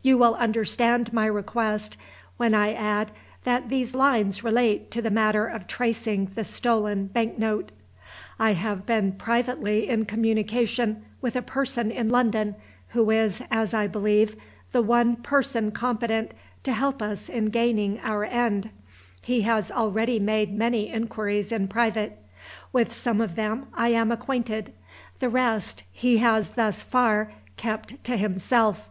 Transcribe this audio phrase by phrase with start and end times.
[0.00, 1.96] You will understand my request,
[2.36, 3.10] when I add
[3.42, 7.72] that these lines relate to the matter of tracing the stolen bank note.
[8.38, 12.54] "I have been privately in communication with a person in London,
[12.90, 14.36] who is, as I believe,
[14.70, 16.30] the one person competent
[16.62, 18.70] to help us in gaining our end.
[19.20, 22.22] He has already made many inquiries in private.
[22.72, 24.74] With some of them I am acquainted;
[25.18, 28.88] the rest he has thus far kept to himself.